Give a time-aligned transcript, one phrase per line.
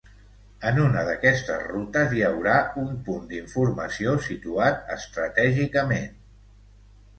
[0.69, 2.55] En una d'aquestes rutes hi haurà
[2.85, 6.13] un punt d'informació situat estratègicament.